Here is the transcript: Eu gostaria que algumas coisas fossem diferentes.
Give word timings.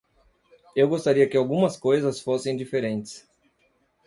Eu 0.75 0.89
gostaria 0.89 1.29
que 1.29 1.37
algumas 1.37 1.77
coisas 1.77 2.19
fossem 2.19 2.57
diferentes. 2.57 3.23